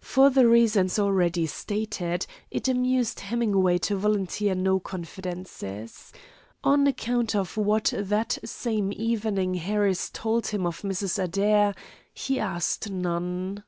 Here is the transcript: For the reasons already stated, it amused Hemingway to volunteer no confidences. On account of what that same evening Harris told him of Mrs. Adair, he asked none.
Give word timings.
For 0.00 0.30
the 0.30 0.48
reasons 0.48 0.98
already 0.98 1.44
stated, 1.44 2.24
it 2.50 2.68
amused 2.68 3.20
Hemingway 3.20 3.76
to 3.80 3.96
volunteer 3.98 4.54
no 4.54 4.80
confidences. 4.80 6.10
On 6.64 6.86
account 6.86 7.34
of 7.36 7.58
what 7.58 7.92
that 7.94 8.38
same 8.46 8.94
evening 8.96 9.52
Harris 9.52 10.08
told 10.08 10.46
him 10.46 10.66
of 10.66 10.80
Mrs. 10.80 11.22
Adair, 11.22 11.74
he 12.14 12.40
asked 12.40 12.88
none. 12.88 13.62